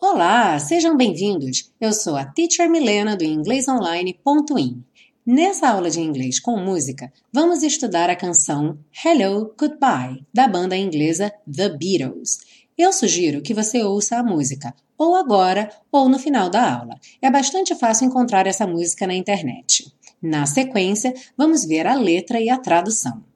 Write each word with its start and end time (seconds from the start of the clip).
Olá, 0.00 0.58
sejam 0.58 0.96
bem-vindos. 0.96 1.70
Eu 1.80 1.92
sou 1.92 2.16
a 2.16 2.24
Teacher 2.24 2.68
Milena 2.68 3.16
do 3.16 3.22
inglesonline.in. 3.22 4.82
Nessa 5.24 5.68
aula 5.68 5.90
de 5.90 6.00
inglês 6.00 6.40
com 6.40 6.56
música, 6.56 7.12
vamos 7.32 7.62
estudar 7.62 8.10
a 8.10 8.16
canção 8.16 8.78
Hello 9.04 9.54
Goodbye 9.56 10.26
da 10.34 10.48
banda 10.48 10.76
inglesa 10.76 11.32
The 11.48 11.68
Beatles. 11.68 12.38
Eu 12.76 12.92
sugiro 12.92 13.40
que 13.40 13.54
você 13.54 13.84
ouça 13.84 14.16
a 14.16 14.24
música 14.24 14.74
ou 14.96 15.14
agora 15.14 15.70
ou 15.92 16.08
no 16.08 16.18
final 16.18 16.50
da 16.50 16.80
aula. 16.80 16.96
É 17.22 17.30
bastante 17.30 17.76
fácil 17.76 18.06
encontrar 18.06 18.48
essa 18.48 18.66
música 18.66 19.06
na 19.06 19.14
internet. 19.14 19.92
Na 20.20 20.46
sequência, 20.46 21.14
vamos 21.36 21.64
ver 21.64 21.86
a 21.86 21.94
letra 21.94 22.40
e 22.40 22.50
a 22.50 22.58
tradução. 22.58 23.27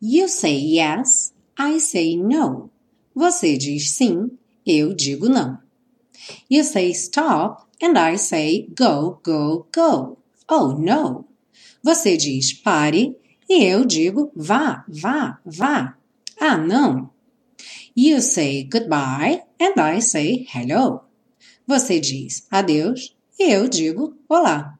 You 0.00 0.28
say 0.28 0.54
yes, 0.54 1.32
I 1.58 1.78
say 1.78 2.16
no. 2.16 2.70
Você 3.14 3.56
diz 3.56 3.92
sim, 3.92 4.30
eu 4.66 4.92
digo 4.92 5.26
não. 5.26 5.58
You 6.50 6.64
say 6.64 6.90
stop 6.90 7.62
and 7.82 7.98
I 7.98 8.18
say 8.18 8.68
go, 8.76 9.20
go, 9.24 9.66
go. 9.74 10.18
Oh, 10.48 10.72
no. 10.78 11.24
Você 11.82 12.16
diz 12.16 12.52
pare 12.52 13.16
e 13.48 13.64
eu 13.64 13.86
digo 13.86 14.30
vá, 14.36 14.84
vá, 14.86 15.40
vá. 15.46 15.96
Ah, 16.38 16.58
não. 16.58 17.10
You 17.96 18.20
say 18.20 18.64
goodbye 18.64 19.44
and 19.58 19.80
I 19.80 20.02
say 20.02 20.46
hello. 20.52 21.00
Você 21.66 21.98
diz 22.00 22.46
adeus 22.50 23.16
e 23.38 23.50
eu 23.50 23.66
digo 23.66 24.14
olá. 24.28 24.78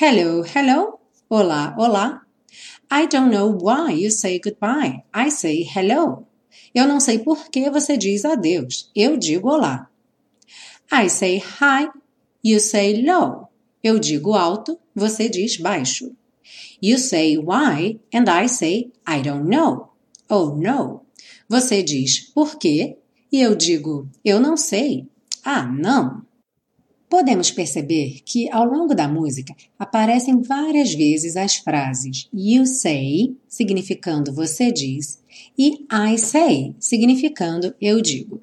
Hello, 0.00 0.44
hello. 0.44 1.00
Olá, 1.28 1.74
olá. 1.76 2.25
I 2.90 3.06
don't 3.06 3.30
know 3.30 3.48
why 3.48 3.92
you 3.92 4.10
say 4.10 4.38
goodbye. 4.38 5.02
I 5.12 5.30
say 5.30 5.62
hello. 5.62 6.26
Eu 6.74 6.86
não 6.86 7.00
sei 7.00 7.18
por 7.18 7.50
que 7.50 7.70
você 7.70 7.96
diz 7.96 8.24
adeus. 8.24 8.90
Eu 8.94 9.16
digo 9.16 9.48
olá. 9.48 9.90
I 10.92 11.08
say 11.08 11.38
hi. 11.38 11.88
You 12.44 12.60
say 12.60 13.02
low. 13.02 13.48
Eu 13.82 13.98
digo 13.98 14.34
alto, 14.34 14.78
você 14.94 15.28
diz 15.28 15.56
baixo. 15.56 16.14
You 16.80 16.98
say 16.98 17.36
why 17.36 17.98
and 18.14 18.26
I 18.28 18.48
say 18.48 18.92
I 19.06 19.22
don't 19.22 19.48
know. 19.48 19.88
Oh 20.28 20.54
no. 20.54 21.02
Você 21.48 21.82
diz 21.82 22.20
por 22.20 22.56
quê 22.56 22.96
e 23.32 23.40
eu 23.40 23.54
digo 23.54 24.08
eu 24.24 24.38
não 24.38 24.56
sei. 24.56 25.08
Ah, 25.44 25.64
não. 25.64 26.22
Podemos 27.08 27.52
perceber 27.52 28.20
que 28.24 28.50
ao 28.50 28.64
longo 28.64 28.92
da 28.94 29.06
música 29.06 29.54
aparecem 29.78 30.42
várias 30.42 30.92
vezes 30.92 31.36
as 31.36 31.56
frases 31.56 32.28
you 32.34 32.66
say, 32.66 33.36
significando 33.48 34.34
você 34.34 34.72
diz, 34.72 35.22
e 35.56 35.86
I 35.90 36.18
say, 36.18 36.74
significando 36.80 37.74
eu 37.80 38.02
digo. 38.02 38.42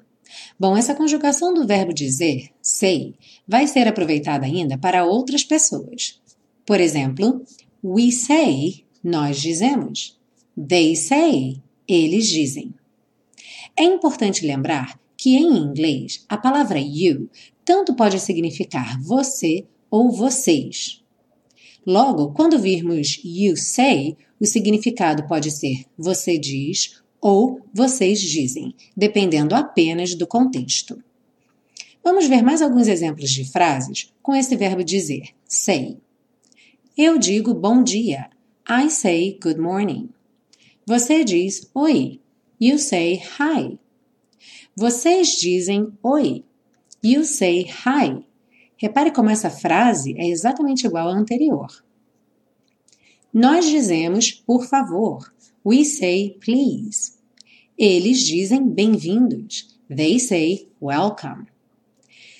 Bom, 0.58 0.76
essa 0.76 0.94
conjugação 0.94 1.52
do 1.52 1.66
verbo 1.66 1.92
dizer, 1.92 2.48
say, 2.62 3.14
vai 3.46 3.66
ser 3.66 3.86
aproveitada 3.86 4.46
ainda 4.46 4.78
para 4.78 5.04
outras 5.04 5.44
pessoas. 5.44 6.20
Por 6.64 6.80
exemplo, 6.80 7.42
we 7.82 8.10
say, 8.10 8.84
nós 9.02 9.40
dizemos. 9.40 10.18
They 10.56 10.96
say, 10.96 11.60
eles 11.86 12.26
dizem. 12.28 12.72
É 13.76 13.82
importante 13.82 14.46
lembrar 14.46 14.98
que 15.24 15.36
em 15.36 15.56
inglês 15.56 16.22
a 16.28 16.36
palavra 16.36 16.78
you 16.78 17.30
tanto 17.64 17.94
pode 17.94 18.20
significar 18.20 19.00
você 19.00 19.64
ou 19.90 20.12
vocês. 20.12 21.02
Logo, 21.86 22.34
quando 22.34 22.58
virmos 22.58 23.22
you 23.24 23.56
say, 23.56 24.18
o 24.38 24.44
significado 24.44 25.26
pode 25.26 25.50
ser 25.50 25.86
você 25.96 26.36
diz 26.36 27.02
ou 27.22 27.58
vocês 27.72 28.20
dizem, 28.20 28.74
dependendo 28.94 29.54
apenas 29.54 30.14
do 30.14 30.26
contexto. 30.26 31.02
Vamos 32.04 32.26
ver 32.26 32.42
mais 32.42 32.60
alguns 32.60 32.86
exemplos 32.86 33.30
de 33.30 33.50
frases 33.50 34.12
com 34.22 34.34
esse 34.34 34.54
verbo 34.56 34.84
dizer, 34.84 35.30
say. 35.48 35.96
Eu 36.94 37.16
digo 37.16 37.54
bom 37.54 37.82
dia. 37.82 38.28
I 38.68 38.90
say 38.90 39.38
good 39.42 39.58
morning. 39.58 40.10
Você 40.84 41.24
diz 41.24 41.70
oi. 41.74 42.20
You 42.60 42.78
say 42.78 43.22
hi. 43.40 43.78
Vocês 44.76 45.28
dizem 45.28 45.92
oi. 46.02 46.44
You 47.02 47.24
say 47.24 47.62
hi. 47.62 48.26
Repare 48.76 49.12
como 49.12 49.30
essa 49.30 49.48
frase 49.48 50.16
é 50.18 50.26
exatamente 50.26 50.84
igual 50.84 51.08
à 51.08 51.12
anterior. 51.12 51.68
Nós 53.32 53.66
dizemos 53.66 54.32
por 54.32 54.66
favor. 54.66 55.32
We 55.64 55.84
say 55.84 56.36
please. 56.44 57.12
Eles 57.78 58.18
dizem 58.26 58.68
bem-vindos. 58.68 59.78
They 59.88 60.18
say 60.18 60.68
welcome. 60.82 61.46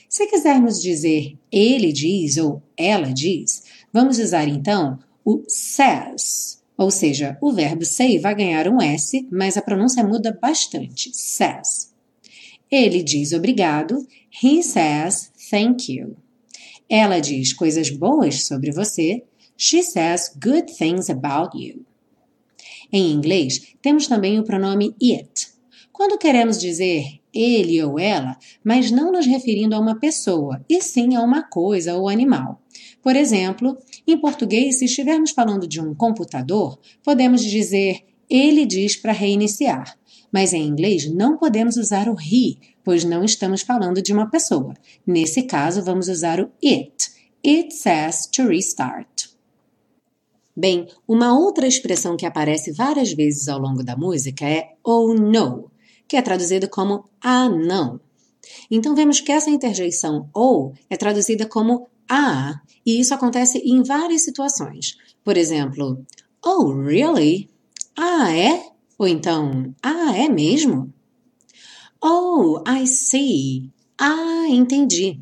Se 0.08 0.26
quisermos 0.26 0.82
dizer 0.82 1.38
ele 1.52 1.92
diz 1.92 2.36
ou 2.36 2.60
ela 2.76 3.12
diz, 3.12 3.62
vamos 3.92 4.18
usar 4.18 4.48
então 4.48 4.98
o 5.24 5.44
says. 5.46 6.60
Ou 6.76 6.90
seja, 6.90 7.38
o 7.40 7.52
verbo 7.52 7.84
say 7.84 8.18
vai 8.18 8.34
ganhar 8.34 8.66
um 8.66 8.82
S, 8.82 9.24
mas 9.30 9.56
a 9.56 9.62
pronúncia 9.62 10.02
muda 10.02 10.36
bastante. 10.42 11.10
Says. 11.14 11.93
Ele 12.70 13.02
diz 13.02 13.32
obrigado. 13.32 14.06
He 14.42 14.62
says 14.62 15.30
thank 15.50 15.92
you. 15.92 16.16
Ela 16.88 17.20
diz 17.20 17.52
coisas 17.52 17.90
boas 17.90 18.46
sobre 18.46 18.70
você. 18.70 19.24
She 19.56 19.82
says 19.82 20.36
good 20.42 20.72
things 20.76 21.08
about 21.08 21.56
you. 21.56 21.84
Em 22.92 23.12
inglês, 23.12 23.74
temos 23.80 24.06
também 24.06 24.38
o 24.38 24.44
pronome 24.44 24.94
it. 25.02 25.48
Quando 25.92 26.18
queremos 26.18 26.60
dizer 26.60 27.20
ele 27.32 27.82
ou 27.82 27.98
ela, 27.98 28.36
mas 28.62 28.90
não 28.90 29.10
nos 29.10 29.26
referindo 29.26 29.74
a 29.74 29.80
uma 29.80 29.98
pessoa, 29.98 30.64
e 30.68 30.80
sim 30.80 31.16
a 31.16 31.22
uma 31.22 31.42
coisa 31.42 31.96
ou 31.96 32.08
animal. 32.08 32.62
Por 33.02 33.16
exemplo, 33.16 33.76
em 34.06 34.16
português, 34.16 34.78
se 34.78 34.84
estivermos 34.84 35.32
falando 35.32 35.66
de 35.66 35.80
um 35.80 35.94
computador, 35.94 36.78
podemos 37.02 37.42
dizer 37.42 38.04
ele 38.28 38.64
diz 38.64 38.96
para 38.96 39.12
reiniciar. 39.12 39.98
Mas 40.34 40.52
em 40.52 40.66
inglês 40.66 41.08
não 41.08 41.38
podemos 41.38 41.76
usar 41.76 42.08
o 42.08 42.16
he, 42.20 42.56
pois 42.82 43.04
não 43.04 43.22
estamos 43.22 43.62
falando 43.62 44.02
de 44.02 44.12
uma 44.12 44.28
pessoa. 44.28 44.74
Nesse 45.06 45.44
caso, 45.44 45.80
vamos 45.84 46.08
usar 46.08 46.40
o 46.40 46.50
it. 46.60 47.12
It 47.46 47.72
says 47.72 48.26
to 48.32 48.48
restart. 48.48 49.28
Bem, 50.56 50.88
uma 51.06 51.38
outra 51.38 51.68
expressão 51.68 52.16
que 52.16 52.26
aparece 52.26 52.72
várias 52.72 53.12
vezes 53.12 53.46
ao 53.46 53.60
longo 53.60 53.84
da 53.84 53.96
música 53.96 54.44
é 54.44 54.72
oh 54.82 55.14
no, 55.14 55.70
que 56.08 56.16
é 56.16 56.22
traduzido 56.22 56.68
como 56.68 57.04
ah 57.22 57.48
não. 57.48 58.00
Então 58.68 58.92
vemos 58.92 59.20
que 59.20 59.30
essa 59.30 59.50
interjeição 59.50 60.28
ou 60.34 60.74
é 60.90 60.96
traduzida 60.96 61.46
como 61.46 61.86
ah, 62.10 62.60
e 62.84 62.98
isso 62.98 63.14
acontece 63.14 63.58
em 63.58 63.84
várias 63.84 64.24
situações. 64.24 64.96
Por 65.22 65.36
exemplo, 65.36 66.04
oh 66.44 66.72
really? 66.72 67.48
Ah, 67.96 68.36
é? 68.36 68.73
Ou 68.98 69.08
então, 69.08 69.74
ah, 69.82 70.16
é 70.16 70.28
mesmo? 70.28 70.92
Oh, 72.02 72.62
I 72.66 72.86
see. 72.86 73.70
Ah, 73.98 74.46
entendi. 74.48 75.20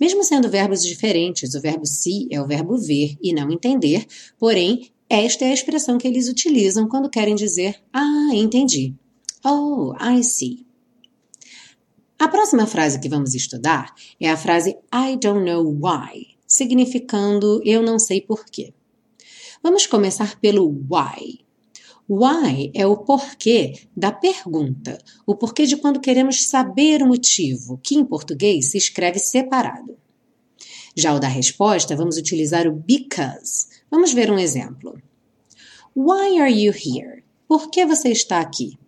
Mesmo 0.00 0.22
sendo 0.24 0.50
verbos 0.50 0.84
diferentes, 0.84 1.54
o 1.54 1.60
verbo 1.60 1.86
see 1.86 2.28
é 2.30 2.40
o 2.40 2.46
verbo 2.46 2.76
ver 2.76 3.16
e 3.22 3.32
não 3.32 3.50
entender, 3.50 4.06
porém, 4.38 4.90
esta 5.08 5.44
é 5.44 5.50
a 5.50 5.54
expressão 5.54 5.98
que 5.98 6.06
eles 6.06 6.28
utilizam 6.28 6.88
quando 6.88 7.08
querem 7.08 7.34
dizer 7.34 7.80
Ah, 7.92 8.30
entendi. 8.32 8.94
Oh, 9.44 9.94
I 10.00 10.22
see. 10.24 10.66
A 12.18 12.28
próxima 12.28 12.66
frase 12.66 12.98
que 12.98 13.08
vamos 13.08 13.34
estudar 13.34 13.94
é 14.18 14.30
a 14.30 14.36
frase 14.36 14.76
I 14.92 15.16
don't 15.16 15.44
know 15.44 15.62
why, 15.64 16.36
significando 16.46 17.60
eu 17.64 17.82
não 17.82 17.98
sei 17.98 18.20
porquê. 18.20 18.72
Vamos 19.62 19.86
começar 19.86 20.40
pelo 20.40 20.66
why. 20.66 21.45
Why 22.08 22.70
é 22.72 22.86
o 22.86 22.98
porquê 22.98 23.88
da 23.96 24.12
pergunta, 24.12 24.96
o 25.26 25.34
porquê 25.34 25.66
de 25.66 25.76
quando 25.76 25.98
queremos 25.98 26.46
saber 26.46 27.02
o 27.02 27.08
motivo, 27.08 27.80
que 27.82 27.96
em 27.96 28.04
português 28.04 28.70
se 28.70 28.78
escreve 28.78 29.18
separado. 29.18 29.98
Já 30.94 31.12
o 31.12 31.18
da 31.18 31.26
resposta, 31.26 31.96
vamos 31.96 32.16
utilizar 32.16 32.68
o 32.68 32.72
because. 32.72 33.66
Vamos 33.90 34.12
ver 34.12 34.30
um 34.30 34.38
exemplo. 34.38 35.02
Why 35.96 36.38
are 36.38 36.52
you 36.52 36.72
here? 36.72 37.24
Por 37.48 37.70
que 37.70 37.84
você 37.84 38.10
está 38.10 38.38
aqui? 38.38 38.78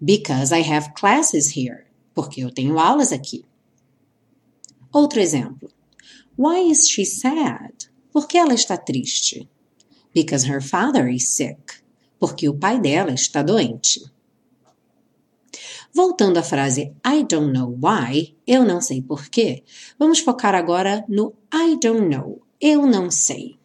Because 0.00 0.54
I 0.54 0.62
have 0.62 0.92
classes 0.94 1.56
here. 1.56 1.86
Porque 2.14 2.44
eu 2.44 2.50
tenho 2.52 2.78
aulas 2.78 3.10
aqui. 3.10 3.44
Outro 4.92 5.20
exemplo. 5.20 5.68
Why 6.38 6.70
is 6.70 6.88
she 6.88 7.04
sad? 7.04 7.90
Por 8.12 8.28
que 8.28 8.38
ela 8.38 8.54
está 8.54 8.76
triste? 8.76 9.48
Because 10.14 10.48
her 10.48 10.62
father 10.62 11.08
is 11.08 11.28
sick 11.28 11.81
porque 12.22 12.48
o 12.48 12.54
pai 12.54 12.80
dela 12.80 13.12
está 13.12 13.42
doente. 13.42 14.00
Voltando 15.92 16.36
à 16.36 16.42
frase 16.44 16.92
I 17.04 17.24
don't 17.24 17.52
know 17.52 17.76
why, 17.82 18.36
eu 18.46 18.64
não 18.64 18.80
sei 18.80 19.02
porquê, 19.02 19.64
vamos 19.98 20.20
focar 20.20 20.54
agora 20.54 21.04
no 21.08 21.34
I 21.52 21.76
don't 21.82 22.08
know, 22.08 22.40
eu 22.60 22.86
não 22.86 23.10
sei. 23.10 23.56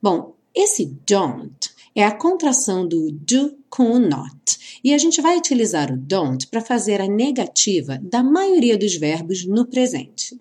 Bom, 0.00 0.34
esse 0.54 0.86
don't 1.06 1.68
é 1.94 2.02
a 2.02 2.16
contração 2.16 2.88
do 2.88 3.12
do 3.12 3.58
com 3.68 3.90
o 3.90 3.98
not. 3.98 4.80
E 4.82 4.94
a 4.94 4.98
gente 4.98 5.20
vai 5.20 5.36
utilizar 5.36 5.92
o 5.92 5.96
don't 5.98 6.46
para 6.46 6.62
fazer 6.62 7.02
a 7.02 7.06
negativa 7.06 8.00
da 8.02 8.22
maioria 8.22 8.78
dos 8.78 8.94
verbos 8.96 9.44
no 9.44 9.66
presente. 9.66 10.40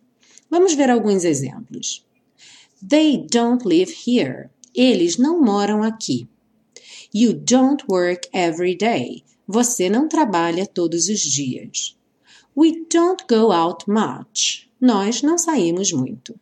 Vamos 0.50 0.76
ver 0.76 0.90
alguns 0.90 1.26
exemplos. 1.26 2.08
They 2.88 3.28
don't 3.30 3.68
live 3.68 3.94
here. 4.08 4.50
Eles 4.74 5.18
não 5.18 5.42
moram 5.42 5.84
aqui. 5.84 6.26
You 7.14 7.34
don't 7.34 7.84
work 7.90 8.30
every 8.34 8.76
day. 8.76 9.24
Você 9.48 9.90
não 9.90 10.08
trabalha 10.08 10.68
todos 10.68 11.10
os 11.10 11.20
dias. 11.20 11.98
We 12.56 12.86
don't 12.92 13.24
go 13.28 13.52
out 13.52 13.86
much. 13.88 14.70
Nós 14.80 15.24
não 15.24 15.38
saímos 15.38 15.92
muito. 15.92 16.40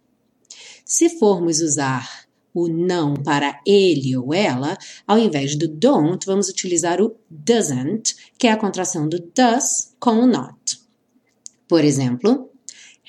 Se 0.84 1.10
formos 1.18 1.62
usar 1.62 2.28
o 2.54 2.68
não 2.68 3.14
para 3.14 3.62
ele 3.66 4.18
ou 4.18 4.34
ela, 4.34 4.78
ao 5.06 5.18
invés 5.18 5.56
do 5.56 5.68
don't, 5.68 6.26
vamos 6.26 6.50
utilizar 6.50 7.02
o 7.02 7.16
doesn't, 7.30 8.16
que 8.38 8.48
é 8.48 8.52
a 8.52 8.58
contração 8.58 9.08
do 9.08 9.20
does 9.20 9.96
com 10.00 10.20
o 10.20 10.28
not. 10.28 10.82
Por 11.68 11.84
exemplo, 11.84 12.50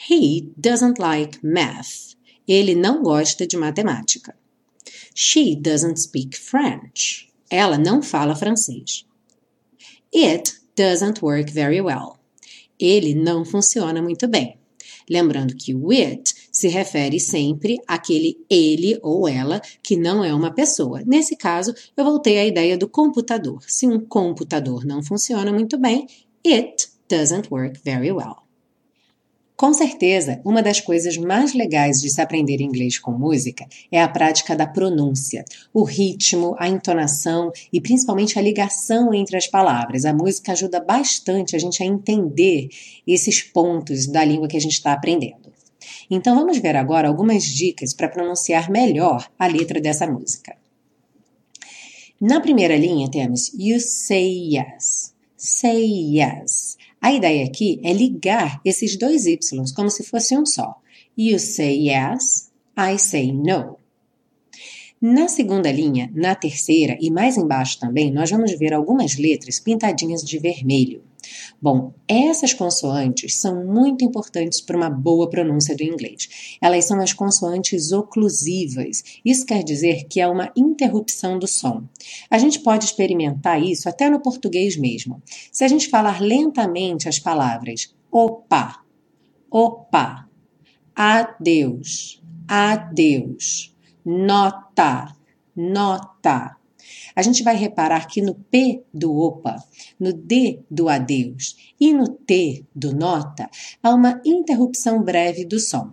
he 0.08 0.52
doesn't 0.56 1.00
like 1.00 1.38
math. 1.44 2.14
Ele 2.46 2.74
não 2.74 3.02
gosta 3.02 3.46
de 3.46 3.56
matemática. 3.56 4.36
She 5.14 5.56
doesn't 5.56 5.98
speak 6.00 6.38
French. 6.38 7.27
Ela 7.50 7.78
não 7.78 8.02
fala 8.02 8.36
francês. 8.36 9.06
It 10.14 10.52
doesn't 10.76 11.22
work 11.22 11.52
very 11.52 11.80
well. 11.80 12.16
Ele 12.78 13.14
não 13.14 13.44
funciona 13.44 14.00
muito 14.00 14.28
bem. 14.28 14.58
Lembrando 15.08 15.56
que 15.56 15.74
o 15.74 15.90
it 15.90 16.34
se 16.52 16.68
refere 16.68 17.18
sempre 17.18 17.78
àquele 17.86 18.36
ele 18.50 18.98
ou 19.02 19.26
ela 19.28 19.60
que 19.82 19.96
não 19.96 20.22
é 20.22 20.34
uma 20.34 20.52
pessoa. 20.52 21.02
Nesse 21.06 21.36
caso, 21.36 21.74
eu 21.96 22.04
voltei 22.04 22.38
à 22.38 22.44
ideia 22.44 22.76
do 22.76 22.88
computador. 22.88 23.62
Se 23.66 23.86
um 23.86 24.00
computador 24.00 24.84
não 24.84 25.02
funciona 25.02 25.52
muito 25.52 25.78
bem, 25.78 26.06
it 26.46 26.88
doesn't 27.08 27.48
work 27.50 27.80
very 27.82 28.12
well. 28.12 28.47
Com 29.58 29.74
certeza, 29.74 30.40
uma 30.44 30.62
das 30.62 30.80
coisas 30.80 31.16
mais 31.16 31.52
legais 31.52 32.00
de 32.00 32.08
se 32.10 32.20
aprender 32.20 32.60
inglês 32.60 32.96
com 32.96 33.10
música 33.10 33.66
é 33.90 34.00
a 34.00 34.08
prática 34.08 34.54
da 34.54 34.68
pronúncia, 34.68 35.44
o 35.74 35.82
ritmo, 35.82 36.54
a 36.60 36.68
entonação 36.68 37.50
e 37.72 37.80
principalmente 37.80 38.38
a 38.38 38.42
ligação 38.42 39.12
entre 39.12 39.36
as 39.36 39.48
palavras. 39.48 40.04
A 40.04 40.14
música 40.14 40.52
ajuda 40.52 40.78
bastante 40.78 41.56
a 41.56 41.58
gente 41.58 41.82
a 41.82 41.86
entender 41.86 42.68
esses 43.04 43.42
pontos 43.42 44.06
da 44.06 44.24
língua 44.24 44.46
que 44.46 44.56
a 44.56 44.60
gente 44.60 44.74
está 44.74 44.92
aprendendo. 44.92 45.52
Então 46.08 46.36
vamos 46.36 46.58
ver 46.58 46.76
agora 46.76 47.08
algumas 47.08 47.42
dicas 47.42 47.92
para 47.92 48.08
pronunciar 48.08 48.70
melhor 48.70 49.28
a 49.36 49.48
letra 49.48 49.80
dessa 49.80 50.06
música. 50.06 50.56
Na 52.20 52.40
primeira 52.40 52.76
linha 52.76 53.10
temos 53.10 53.52
You 53.58 53.80
say 53.80 54.54
yes. 54.54 55.12
Say 55.36 56.16
yes. 56.16 56.77
A 57.00 57.12
ideia 57.12 57.44
aqui 57.44 57.80
é 57.82 57.92
ligar 57.92 58.60
esses 58.64 58.96
dois 58.96 59.24
Ys 59.24 59.72
como 59.74 59.90
se 59.90 60.02
fosse 60.02 60.36
um 60.36 60.44
só. 60.44 60.74
You 61.16 61.38
say 61.38 61.88
yes, 61.88 62.50
I 62.76 62.98
say 62.98 63.32
no. 63.32 63.78
Na 65.00 65.28
segunda 65.28 65.70
linha, 65.70 66.10
na 66.12 66.34
terceira 66.34 66.98
e 67.00 67.08
mais 67.08 67.36
embaixo 67.36 67.78
também, 67.78 68.10
nós 68.10 68.30
vamos 68.30 68.52
ver 68.58 68.74
algumas 68.74 69.16
letras 69.16 69.60
pintadinhas 69.60 70.22
de 70.22 70.38
vermelho. 70.40 71.04
Bom, 71.60 71.92
essas 72.06 72.54
consoantes 72.54 73.36
são 73.36 73.64
muito 73.64 74.04
importantes 74.04 74.60
para 74.60 74.76
uma 74.76 74.90
boa 74.90 75.28
pronúncia 75.28 75.76
do 75.76 75.82
inglês. 75.82 76.56
Elas 76.60 76.84
são 76.84 77.00
as 77.00 77.12
consoantes 77.12 77.92
oclusivas. 77.92 79.02
Isso 79.24 79.44
quer 79.44 79.62
dizer 79.62 80.04
que 80.08 80.20
é 80.20 80.28
uma 80.28 80.52
interrupção 80.56 81.38
do 81.38 81.46
som. 81.46 81.84
A 82.30 82.38
gente 82.38 82.60
pode 82.60 82.84
experimentar 82.84 83.62
isso 83.62 83.88
até 83.88 84.08
no 84.08 84.20
português 84.20 84.76
mesmo. 84.76 85.22
Se 85.50 85.64
a 85.64 85.68
gente 85.68 85.88
falar 85.88 86.20
lentamente 86.20 87.08
as 87.08 87.18
palavras 87.18 87.92
opa, 88.10 88.82
opa, 89.50 90.28
adeus, 90.94 92.22
adeus, 92.46 93.76
nota, 94.04 95.14
nota, 95.54 96.57
a 97.14 97.22
gente 97.22 97.42
vai 97.42 97.56
reparar 97.56 98.06
que 98.06 98.22
no 98.22 98.34
P 98.34 98.82
do 98.92 99.16
opa, 99.16 99.56
no 99.98 100.12
D 100.12 100.60
do 100.70 100.88
adeus 100.88 101.56
e 101.80 101.92
no 101.92 102.08
T 102.08 102.64
do 102.74 102.94
nota 102.94 103.48
há 103.82 103.94
uma 103.94 104.20
interrupção 104.24 105.02
breve 105.02 105.44
do 105.44 105.58
som. 105.58 105.92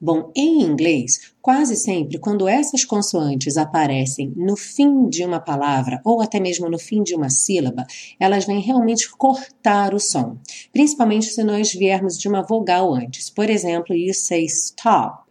Bom, 0.00 0.30
em 0.36 0.60
inglês, 0.60 1.32
quase 1.40 1.76
sempre 1.76 2.18
quando 2.18 2.46
essas 2.46 2.84
consoantes 2.84 3.56
aparecem 3.56 4.32
no 4.36 4.54
fim 4.56 5.08
de 5.08 5.24
uma 5.24 5.40
palavra 5.40 5.98
ou 6.04 6.20
até 6.20 6.38
mesmo 6.38 6.68
no 6.68 6.78
fim 6.78 7.02
de 7.02 7.14
uma 7.14 7.30
sílaba, 7.30 7.86
elas 8.20 8.44
vêm 8.44 8.60
realmente 8.60 9.10
cortar 9.10 9.94
o 9.94 10.00
som, 10.00 10.36
principalmente 10.72 11.26
se 11.26 11.42
nós 11.42 11.72
viermos 11.72 12.18
de 12.18 12.28
uma 12.28 12.42
vogal 12.42 12.92
antes. 12.92 13.30
Por 13.30 13.48
exemplo, 13.48 13.96
you 13.96 14.12
say 14.12 14.44
stop, 14.44 15.22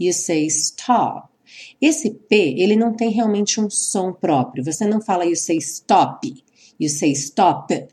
you 0.00 0.12
say 0.12 0.46
stop. 0.46 1.28
Esse 1.80 2.10
P, 2.10 2.54
ele 2.58 2.76
não 2.76 2.94
tem 2.94 3.10
realmente 3.10 3.60
um 3.60 3.70
som 3.70 4.12
próprio. 4.12 4.64
Você 4.64 4.86
não 4.86 5.00
fala 5.00 5.24
you 5.24 5.36
say 5.36 5.56
stop, 5.58 6.26
you 6.78 6.88
say 6.88 7.12
stop. 7.12 7.86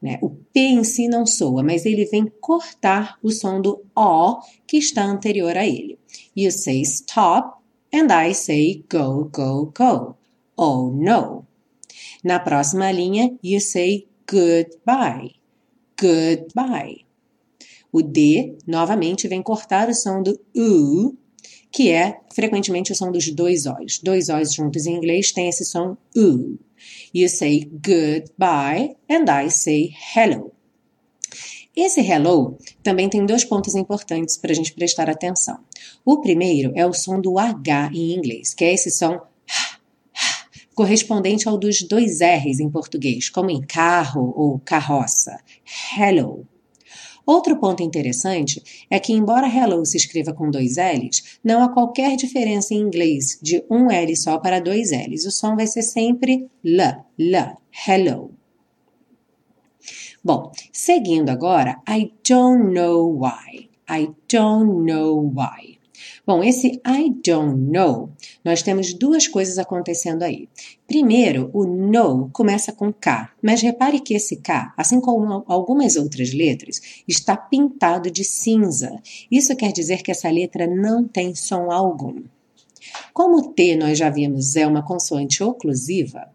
Né? 0.00 0.18
O 0.20 0.30
P 0.30 0.60
em 0.60 0.84
si 0.84 1.08
não 1.08 1.26
soa, 1.26 1.62
mas 1.62 1.86
ele 1.86 2.04
vem 2.04 2.26
cortar 2.40 3.18
o 3.22 3.30
som 3.30 3.60
do 3.60 3.84
O 3.94 4.40
que 4.66 4.76
está 4.76 5.04
anterior 5.04 5.56
a 5.56 5.66
ele. 5.66 5.98
You 6.36 6.50
say 6.52 6.82
stop 6.82 7.58
and 7.92 8.08
I 8.12 8.34
say 8.34 8.84
go, 8.90 9.30
go, 9.32 9.72
go. 9.76 10.16
Oh 10.56 10.90
no. 10.90 11.46
Na 12.22 12.38
próxima 12.38 12.90
linha, 12.90 13.36
you 13.42 13.60
say 13.60 14.06
goodbye. 14.30 15.32
Goodbye. 16.00 17.06
O 17.90 18.02
D 18.02 18.58
novamente 18.66 19.26
vem 19.28 19.42
cortar 19.42 19.88
o 19.88 19.94
som 19.94 20.22
do 20.22 20.38
U 20.54 21.16
que 21.76 21.90
é 21.90 22.20
frequentemente 22.34 22.90
o 22.90 22.94
som 22.94 23.12
dos 23.12 23.30
dois 23.30 23.66
O's. 23.66 24.00
Dois 24.02 24.30
O's 24.30 24.54
juntos 24.54 24.86
em 24.86 24.94
inglês 24.94 25.30
tem 25.30 25.46
esse 25.46 25.62
som 25.62 25.94
U. 26.16 26.58
You 27.14 27.28
say 27.28 27.70
goodbye 27.70 28.96
and 29.10 29.26
I 29.28 29.50
say 29.50 29.92
hello. 30.16 30.52
Esse 31.76 32.00
hello 32.00 32.56
também 32.82 33.10
tem 33.10 33.26
dois 33.26 33.44
pontos 33.44 33.74
importantes 33.74 34.38
para 34.38 34.52
a 34.52 34.54
gente 34.54 34.72
prestar 34.72 35.10
atenção. 35.10 35.58
O 36.02 36.22
primeiro 36.22 36.72
é 36.74 36.86
o 36.86 36.94
som 36.94 37.20
do 37.20 37.38
H 37.38 37.90
em 37.92 38.14
inglês, 38.14 38.54
que 38.54 38.64
é 38.64 38.72
esse 38.72 38.90
som 38.90 39.20
correspondente 40.74 41.46
ao 41.46 41.58
dos 41.58 41.82
dois 41.82 42.20
R's 42.22 42.58
em 42.58 42.70
português, 42.70 43.28
como 43.28 43.50
em 43.50 43.60
carro 43.60 44.32
ou 44.34 44.58
carroça. 44.60 45.38
Hello. 45.94 46.46
Outro 47.26 47.58
ponto 47.58 47.82
interessante 47.82 48.62
é 48.88 49.00
que, 49.00 49.12
embora 49.12 49.48
hello 49.48 49.84
se 49.84 49.96
escreva 49.96 50.32
com 50.32 50.48
dois 50.48 50.76
L's, 50.76 51.40
não 51.42 51.60
há 51.60 51.68
qualquer 51.68 52.16
diferença 52.16 52.72
em 52.72 52.78
inglês 52.78 53.36
de 53.42 53.64
um 53.68 53.90
L 53.90 54.16
só 54.16 54.38
para 54.38 54.60
dois 54.60 54.92
L's. 54.92 55.26
O 55.26 55.32
som 55.32 55.56
vai 55.56 55.66
ser 55.66 55.82
sempre 55.82 56.48
L, 56.64 56.80
L, 57.18 57.54
hello. 57.88 58.30
Bom, 60.22 60.52
seguindo 60.72 61.30
agora, 61.30 61.82
I 61.88 62.12
don't 62.28 62.72
know 62.72 63.18
why. 63.20 63.68
I 63.88 64.14
don't 64.28 64.84
know 64.84 65.32
why. 65.34 65.75
Bom, 66.26 66.42
esse 66.42 66.80
I 66.84 67.14
don't 67.24 67.70
know, 67.70 68.10
nós 68.44 68.60
temos 68.60 68.92
duas 68.92 69.28
coisas 69.28 69.58
acontecendo 69.58 70.24
aí. 70.24 70.48
Primeiro, 70.84 71.50
o 71.52 71.64
know 71.64 72.28
começa 72.32 72.72
com 72.72 72.92
K, 72.92 73.30
mas 73.40 73.62
repare 73.62 74.00
que 74.00 74.12
esse 74.12 74.38
K, 74.38 74.74
assim 74.76 75.00
como 75.00 75.44
algumas 75.46 75.94
outras 75.94 76.34
letras, 76.34 76.80
está 77.06 77.36
pintado 77.36 78.10
de 78.10 78.24
cinza. 78.24 79.00
Isso 79.30 79.54
quer 79.54 79.70
dizer 79.70 80.02
que 80.02 80.10
essa 80.10 80.28
letra 80.28 80.66
não 80.66 81.06
tem 81.06 81.32
som 81.32 81.70
algum. 81.70 82.24
Como 83.12 83.36
o 83.36 83.52
T 83.52 83.76
nós 83.76 83.96
já 83.96 84.10
vimos 84.10 84.56
é 84.56 84.66
uma 84.66 84.82
consoante 84.82 85.44
oclusiva, 85.44 86.28